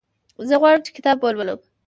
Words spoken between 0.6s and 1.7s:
غواړم چې کتاب ولولم.